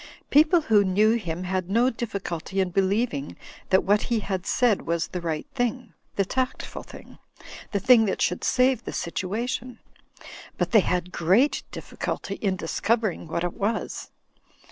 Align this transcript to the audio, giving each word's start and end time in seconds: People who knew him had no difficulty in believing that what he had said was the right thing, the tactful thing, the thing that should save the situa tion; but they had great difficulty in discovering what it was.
People 0.31 0.61
who 0.61 0.83
knew 0.83 1.11
him 1.13 1.43
had 1.43 1.69
no 1.69 1.91
difficulty 1.91 2.59
in 2.59 2.71
believing 2.71 3.37
that 3.69 3.83
what 3.83 4.01
he 4.09 4.21
had 4.21 4.47
said 4.47 4.81
was 4.87 5.07
the 5.09 5.21
right 5.21 5.45
thing, 5.53 5.93
the 6.15 6.25
tactful 6.25 6.81
thing, 6.81 7.19
the 7.71 7.79
thing 7.79 8.05
that 8.05 8.19
should 8.19 8.43
save 8.43 8.83
the 8.83 8.93
situa 8.93 9.47
tion; 9.47 9.77
but 10.57 10.71
they 10.71 10.79
had 10.79 11.11
great 11.11 11.61
difficulty 11.69 12.33
in 12.37 12.55
discovering 12.55 13.27
what 13.27 13.43
it 13.43 13.53
was. 13.53 14.09